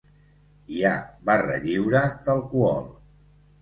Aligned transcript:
Hi 0.77 0.81
ha 0.85 0.95
barra 1.31 1.61
lliure 1.69 2.05
d'alcohol. 2.27 2.85